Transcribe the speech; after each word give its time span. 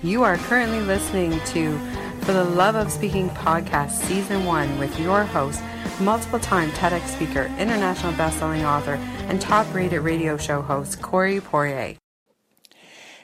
You 0.00 0.22
are 0.22 0.36
currently 0.36 0.78
listening 0.78 1.40
to 1.46 1.76
For 2.20 2.32
the 2.32 2.44
Love 2.44 2.76
of 2.76 2.92
Speaking 2.92 3.30
podcast, 3.30 3.90
season 3.90 4.44
one, 4.44 4.78
with 4.78 4.96
your 5.00 5.24
host, 5.24 5.60
multiple 5.98 6.38
time 6.38 6.70
TEDx 6.70 7.08
speaker, 7.08 7.52
international 7.58 8.12
best-selling 8.12 8.64
author, 8.64 8.94
and 9.26 9.40
top 9.40 9.66
rated 9.74 10.02
radio 10.02 10.36
show 10.36 10.62
host, 10.62 11.02
Corey 11.02 11.40
Poirier. 11.40 11.96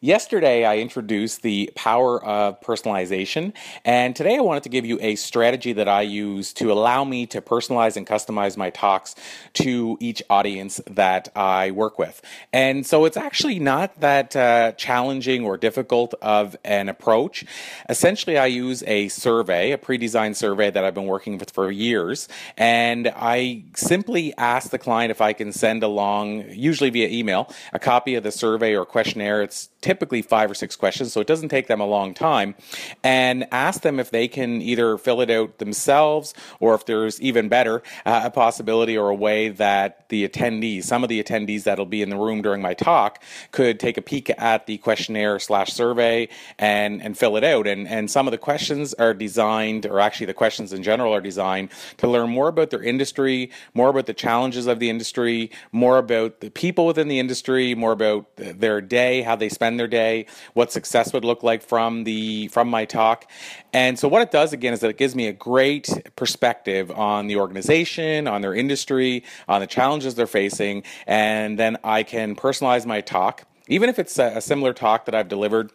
Yesterday, 0.00 0.64
I 0.64 0.78
introduced 0.78 1.42
the 1.42 1.72
power 1.74 2.24
of 2.24 2.60
personalization, 2.60 3.52
and 3.84 4.14
today 4.14 4.36
I 4.36 4.40
wanted 4.40 4.62
to 4.62 4.68
give 4.68 4.86
you 4.86 4.96
a 5.00 5.16
strategy 5.16 5.72
that 5.72 5.88
I 5.88 6.02
use 6.02 6.52
to 6.52 6.70
allow 6.70 7.02
me 7.02 7.26
to 7.26 7.40
personalize 7.40 7.96
and 7.96 8.06
customize 8.06 8.56
my 8.56 8.70
talks 8.70 9.16
to 9.54 9.98
each 9.98 10.22
audience 10.30 10.80
that 10.88 11.30
I 11.34 11.72
work 11.72 11.98
with. 11.98 12.22
And 12.52 12.86
so 12.86 13.06
it's 13.06 13.16
actually 13.16 13.58
not 13.58 13.98
that 13.98 14.36
uh, 14.36 14.70
challenging 14.76 15.44
or 15.44 15.56
difficult 15.56 16.14
of 16.22 16.56
an 16.64 16.88
approach. 16.88 17.44
Essentially, 17.88 18.38
I 18.38 18.46
use 18.46 18.84
a 18.86 19.08
survey, 19.08 19.72
a 19.72 19.78
pre 19.78 19.98
designed 19.98 20.36
survey 20.36 20.70
that 20.70 20.84
I've 20.84 20.94
been 20.94 21.06
working 21.06 21.38
with 21.38 21.50
for 21.50 21.72
years, 21.72 22.28
and 22.56 23.10
I 23.16 23.64
simply 23.74 24.32
ask 24.38 24.70
the 24.70 24.78
client 24.78 25.10
if 25.10 25.20
I 25.20 25.32
can 25.32 25.50
send 25.50 25.82
along, 25.82 26.44
usually 26.50 26.90
via 26.90 27.08
email, 27.08 27.52
a 27.72 27.80
copy 27.80 28.14
of 28.14 28.22
the 28.22 28.30
survey 28.30 28.76
or 28.76 28.86
questionnaire. 28.86 29.42
It's 29.42 29.70
typically 29.88 30.20
five 30.20 30.50
or 30.50 30.54
six 30.54 30.76
questions, 30.76 31.14
so 31.14 31.18
it 31.18 31.26
doesn't 31.26 31.48
take 31.48 31.66
them 31.66 31.80
a 31.80 31.86
long 31.86 32.12
time, 32.12 32.54
and 33.02 33.46
ask 33.50 33.80
them 33.80 33.98
if 33.98 34.10
they 34.10 34.28
can 34.28 34.60
either 34.60 34.98
fill 34.98 35.22
it 35.22 35.30
out 35.30 35.56
themselves 35.56 36.34
or 36.60 36.74
if 36.74 36.84
there's 36.84 37.18
even 37.22 37.48
better, 37.48 37.82
uh, 38.04 38.20
a 38.24 38.30
possibility 38.30 38.98
or 38.98 39.08
a 39.08 39.14
way 39.14 39.48
that 39.48 40.06
the 40.10 40.28
attendees, 40.28 40.84
some 40.84 41.02
of 41.02 41.08
the 41.08 41.22
attendees 41.22 41.62
that'll 41.62 41.86
be 41.86 42.02
in 42.02 42.10
the 42.10 42.18
room 42.18 42.42
during 42.42 42.60
my 42.60 42.74
talk, 42.74 43.22
could 43.50 43.80
take 43.80 43.96
a 43.96 44.02
peek 44.02 44.28
at 44.36 44.66
the 44.66 44.76
questionnaire 44.76 45.38
slash 45.38 45.72
survey 45.72 46.28
and, 46.58 47.02
and 47.02 47.16
fill 47.16 47.38
it 47.38 47.44
out. 47.44 47.66
And, 47.66 47.88
and 47.88 48.10
some 48.10 48.26
of 48.26 48.32
the 48.32 48.38
questions 48.38 48.92
are 48.94 49.14
designed, 49.14 49.86
or 49.86 50.00
actually 50.00 50.26
the 50.26 50.34
questions 50.34 50.70
in 50.74 50.82
general 50.82 51.14
are 51.14 51.22
designed 51.22 51.70
to 51.96 52.06
learn 52.06 52.28
more 52.28 52.48
about 52.48 52.68
their 52.68 52.82
industry, 52.82 53.50
more 53.72 53.88
about 53.88 54.04
the 54.04 54.12
challenges 54.12 54.66
of 54.66 54.80
the 54.80 54.90
industry, 54.90 55.50
more 55.72 55.96
about 55.96 56.40
the 56.40 56.50
people 56.50 56.84
within 56.84 57.08
the 57.08 57.18
industry, 57.18 57.74
more 57.74 57.92
about 57.92 58.26
their 58.36 58.82
day, 58.82 59.22
how 59.22 59.34
they 59.34 59.48
spend 59.48 59.77
their 59.78 59.88
day, 59.88 60.26
what 60.52 60.70
success 60.70 61.12
would 61.12 61.24
look 61.24 61.42
like 61.42 61.62
from 61.62 62.04
the 62.04 62.48
from 62.48 62.68
my 62.68 62.84
talk. 62.84 63.30
And 63.72 63.98
so 63.98 64.06
what 64.08 64.22
it 64.22 64.30
does 64.30 64.52
again 64.52 64.74
is 64.74 64.80
that 64.80 64.90
it 64.90 64.98
gives 64.98 65.14
me 65.14 65.26
a 65.26 65.32
great 65.32 65.88
perspective 66.16 66.90
on 66.90 67.26
the 67.26 67.36
organization, 67.36 68.28
on 68.28 68.42
their 68.42 68.54
industry, 68.54 69.24
on 69.48 69.60
the 69.60 69.66
challenges 69.66 70.14
they're 70.14 70.26
facing, 70.26 70.82
and 71.06 71.58
then 71.58 71.78
I 71.82 72.02
can 72.02 72.36
personalize 72.36 72.84
my 72.84 73.00
talk 73.00 73.46
even 73.68 73.90
if 73.90 73.98
it's 73.98 74.18
a, 74.18 74.40
similar 74.40 74.72
talk 74.72 75.04
that 75.04 75.14
I've 75.14 75.28
delivered 75.28 75.70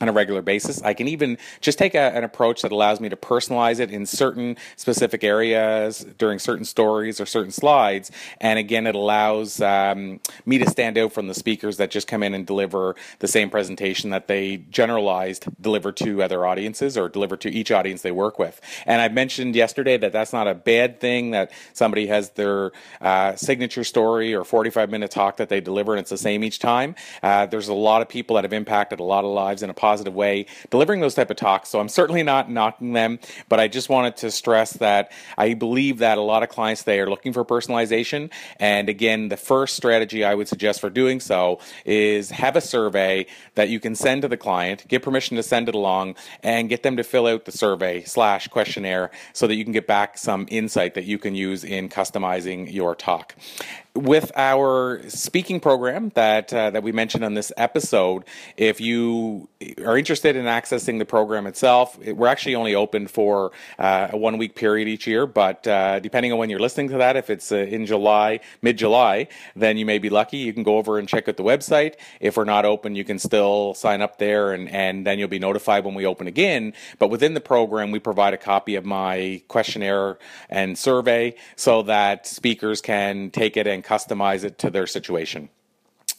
on 0.00 0.08
a 0.08 0.12
regular 0.12 0.42
basis. 0.42 0.82
I 0.82 0.94
can 0.94 1.08
even 1.08 1.38
just 1.60 1.78
take 1.78 1.94
a, 1.94 2.14
an 2.14 2.24
approach 2.24 2.62
that 2.62 2.72
allows 2.72 3.00
me 3.00 3.08
to 3.08 3.16
personalize 3.16 3.80
it 3.80 3.90
in 3.90 4.06
certain 4.06 4.56
specific 4.76 5.24
areas 5.24 6.06
during 6.18 6.38
certain 6.38 6.64
stories 6.64 7.20
or 7.20 7.26
certain 7.26 7.52
slides. 7.52 8.10
And 8.40 8.58
again, 8.58 8.86
it 8.86 8.94
allows 8.94 9.60
um, 9.60 10.20
me 10.44 10.58
to 10.58 10.68
stand 10.68 10.98
out 10.98 11.12
from 11.12 11.28
the 11.28 11.34
speakers 11.34 11.78
that 11.78 11.90
just 11.90 12.06
come 12.06 12.22
in 12.22 12.34
and 12.34 12.46
deliver 12.46 12.94
the 13.20 13.28
same 13.28 13.50
presentation 13.50 14.10
that 14.10 14.26
they 14.26 14.58
generalized 14.70 15.46
deliver 15.60 15.92
to 15.92 16.22
other 16.22 16.44
audiences 16.44 16.96
or 16.98 17.08
deliver 17.08 17.36
to 17.36 17.50
each 17.50 17.70
audience 17.70 18.02
they 18.02 18.10
work 18.12 18.38
with. 18.38 18.60
And 18.84 19.00
I 19.00 19.08
mentioned 19.08 19.56
yesterday 19.56 19.96
that 19.98 20.12
that's 20.12 20.32
not 20.32 20.46
a 20.46 20.54
bad 20.54 21.00
thing 21.00 21.30
that 21.30 21.50
somebody 21.72 22.06
has 22.08 22.30
their 22.30 22.72
uh, 23.00 23.34
signature 23.36 23.84
story 23.84 24.34
or 24.34 24.44
45 24.44 24.90
minute 24.90 25.10
talk 25.10 25.38
that 25.38 25.48
they 25.48 25.60
deliver 25.60 25.92
and 25.92 26.00
it's 26.00 26.10
the 26.10 26.18
same 26.18 26.44
each 26.44 26.58
time. 26.58 26.94
Uh, 27.22 27.46
there's 27.46 27.68
a 27.68 27.74
lot 27.74 28.02
of 28.02 28.08
people 28.08 28.36
that 28.36 28.44
have 28.44 28.52
impacted 28.52 29.00
a 29.00 29.04
lot 29.04 29.24
of 29.24 29.30
lives 29.30 29.62
in 29.62 29.70
a 29.70 29.74
positive 29.86 30.14
way, 30.14 30.46
delivering 30.70 31.00
those 31.00 31.14
type 31.14 31.30
of 31.30 31.36
talks. 31.36 31.68
So 31.68 31.78
I'm 31.78 31.88
certainly 31.88 32.24
not 32.24 32.50
knocking 32.50 32.92
them, 32.92 33.20
but 33.48 33.60
I 33.60 33.68
just 33.68 33.88
wanted 33.88 34.16
to 34.16 34.32
stress 34.32 34.72
that 34.74 35.12
I 35.38 35.54
believe 35.54 35.98
that 35.98 36.18
a 36.18 36.22
lot 36.22 36.42
of 36.42 36.48
clients 36.48 36.82
they 36.82 36.98
are 36.98 37.08
looking 37.08 37.32
for 37.32 37.44
personalization. 37.44 38.32
And 38.58 38.88
again, 38.88 39.28
the 39.28 39.36
first 39.36 39.76
strategy 39.76 40.24
I 40.24 40.34
would 40.34 40.48
suggest 40.48 40.80
for 40.80 40.90
doing 40.90 41.20
so 41.20 41.60
is 41.84 42.30
have 42.30 42.56
a 42.56 42.60
survey 42.60 43.26
that 43.54 43.68
you 43.68 43.78
can 43.78 43.94
send 43.94 44.22
to 44.22 44.28
the 44.28 44.36
client, 44.36 44.88
get 44.88 45.02
permission 45.02 45.36
to 45.36 45.42
send 45.44 45.68
it 45.68 45.76
along, 45.76 46.16
and 46.42 46.68
get 46.68 46.82
them 46.82 46.96
to 46.96 47.04
fill 47.04 47.28
out 47.28 47.44
the 47.44 47.52
survey 47.52 48.02
slash 48.02 48.48
questionnaire 48.48 49.12
so 49.34 49.46
that 49.46 49.54
you 49.54 49.62
can 49.62 49.72
get 49.72 49.86
back 49.86 50.18
some 50.18 50.46
insight 50.50 50.94
that 50.94 51.04
you 51.04 51.18
can 51.18 51.36
use 51.36 51.62
in 51.62 51.88
customizing 51.88 52.72
your 52.72 52.96
talk 52.96 53.36
with 53.96 54.30
our 54.36 55.02
speaking 55.08 55.58
program 55.58 56.10
that 56.14 56.52
uh, 56.52 56.70
that 56.70 56.82
we 56.82 56.92
mentioned 56.92 57.24
on 57.24 57.34
this 57.34 57.52
episode, 57.56 58.24
if 58.56 58.80
you 58.80 59.48
are 59.84 59.98
interested 59.98 60.36
in 60.36 60.44
accessing 60.44 60.98
the 60.98 61.04
program 61.04 61.46
itself, 61.46 61.98
it, 62.00 62.16
we're 62.16 62.28
actually 62.28 62.54
only 62.54 62.74
open 62.74 63.06
for 63.06 63.52
uh, 63.78 64.08
a 64.12 64.16
one 64.16 64.38
week 64.38 64.54
period 64.54 64.88
each 64.88 65.06
year. 65.06 65.26
But 65.26 65.66
uh, 65.66 66.00
depending 66.00 66.32
on 66.32 66.38
when 66.38 66.50
you're 66.50 66.60
listening 66.60 66.88
to 66.90 66.98
that, 66.98 67.16
if 67.16 67.30
it's 67.30 67.52
uh, 67.52 67.56
in 67.56 67.86
July, 67.86 68.40
mid 68.62 68.78
July, 68.78 69.28
then 69.54 69.76
you 69.76 69.86
may 69.86 69.98
be 69.98 70.10
lucky. 70.10 70.38
You 70.38 70.52
can 70.52 70.62
go 70.62 70.78
over 70.78 70.98
and 70.98 71.08
check 71.08 71.28
out 71.28 71.36
the 71.36 71.42
website. 71.42 71.94
If 72.20 72.36
we're 72.36 72.44
not 72.44 72.64
open, 72.64 72.94
you 72.94 73.04
can 73.04 73.18
still 73.18 73.74
sign 73.74 74.02
up 74.02 74.18
there, 74.18 74.52
and 74.52 74.68
and 74.68 75.06
then 75.06 75.18
you'll 75.18 75.28
be 75.28 75.38
notified 75.38 75.84
when 75.84 75.94
we 75.94 76.06
open 76.06 76.26
again. 76.26 76.72
But 76.98 77.08
within 77.08 77.34
the 77.34 77.40
program, 77.40 77.90
we 77.90 77.98
provide 77.98 78.34
a 78.34 78.38
copy 78.38 78.76
of 78.76 78.84
my 78.84 79.42
questionnaire 79.48 80.18
and 80.48 80.78
survey 80.78 81.34
so 81.56 81.82
that 81.82 82.26
speakers 82.26 82.80
can 82.80 83.30
take 83.30 83.56
it 83.56 83.66
and 83.66 83.84
customize 83.84 84.44
it 84.44 84.58
to 84.58 84.70
their 84.70 84.86
situation. 84.86 85.48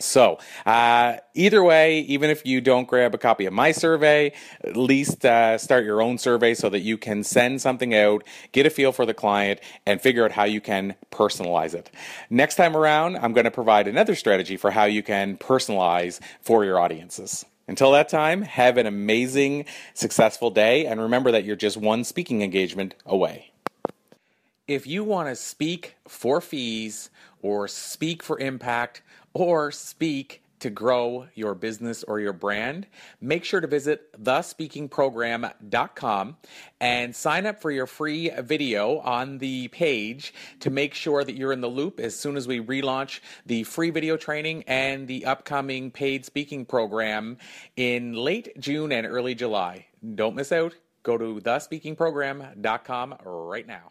So, 0.00 0.38
uh, 0.64 1.18
either 1.34 1.62
way, 1.62 2.00
even 2.00 2.30
if 2.30 2.46
you 2.46 2.62
don't 2.62 2.88
grab 2.88 3.14
a 3.14 3.18
copy 3.18 3.44
of 3.44 3.52
my 3.52 3.72
survey, 3.72 4.32
at 4.64 4.74
least 4.74 5.26
uh, 5.26 5.58
start 5.58 5.84
your 5.84 6.00
own 6.00 6.16
survey 6.16 6.54
so 6.54 6.70
that 6.70 6.80
you 6.80 6.96
can 6.96 7.22
send 7.22 7.60
something 7.60 7.94
out, 7.94 8.24
get 8.52 8.64
a 8.64 8.70
feel 8.70 8.92
for 8.92 9.04
the 9.04 9.12
client, 9.12 9.60
and 9.84 10.00
figure 10.00 10.24
out 10.24 10.32
how 10.32 10.44
you 10.44 10.60
can 10.60 10.94
personalize 11.10 11.74
it. 11.74 11.90
Next 12.30 12.54
time 12.54 12.74
around, 12.74 13.16
I'm 13.18 13.34
going 13.34 13.44
to 13.44 13.50
provide 13.50 13.86
another 13.86 14.14
strategy 14.14 14.56
for 14.56 14.70
how 14.70 14.84
you 14.84 15.02
can 15.02 15.36
personalize 15.36 16.18
for 16.40 16.64
your 16.64 16.80
audiences. 16.80 17.44
Until 17.68 17.92
that 17.92 18.08
time, 18.08 18.42
have 18.42 18.78
an 18.78 18.86
amazing, 18.86 19.66
successful 19.92 20.50
day, 20.50 20.86
and 20.86 20.98
remember 20.98 21.30
that 21.32 21.44
you're 21.44 21.56
just 21.56 21.76
one 21.76 22.04
speaking 22.04 22.42
engagement 22.42 22.94
away. 23.04 23.52
If 24.70 24.86
you 24.86 25.02
want 25.02 25.28
to 25.28 25.34
speak 25.34 25.96
for 26.06 26.40
fees 26.40 27.10
or 27.42 27.66
speak 27.66 28.22
for 28.22 28.38
impact, 28.38 29.02
or 29.34 29.72
speak 29.72 30.44
to 30.60 30.70
grow 30.70 31.26
your 31.34 31.56
business 31.56 32.04
or 32.04 32.20
your 32.20 32.32
brand, 32.32 32.86
make 33.20 33.44
sure 33.44 33.60
to 33.60 33.66
visit 33.66 34.12
thespeakingprogram.com 34.22 36.36
and 36.80 37.16
sign 37.16 37.46
up 37.46 37.60
for 37.60 37.72
your 37.72 37.88
free 37.88 38.30
video 38.30 39.00
on 39.00 39.38
the 39.38 39.66
page 39.66 40.32
to 40.60 40.70
make 40.70 40.94
sure 40.94 41.24
that 41.24 41.34
you're 41.34 41.52
in 41.52 41.62
the 41.62 41.66
loop 41.66 41.98
as 41.98 42.14
soon 42.14 42.36
as 42.36 42.46
we 42.46 42.60
relaunch 42.60 43.18
the 43.46 43.64
free 43.64 43.90
video 43.90 44.16
training 44.16 44.62
and 44.68 45.08
the 45.08 45.24
upcoming 45.24 45.90
paid 45.90 46.24
speaking 46.24 46.64
program 46.64 47.38
in 47.76 48.14
late 48.14 48.56
June 48.60 48.92
and 48.92 49.04
early 49.04 49.34
July. 49.34 49.86
Don't 50.14 50.36
miss 50.36 50.52
out. 50.52 50.76
Go 51.02 51.18
to 51.18 51.40
thespeakingprogram.com 51.40 53.16
right 53.24 53.66
now. 53.66 53.90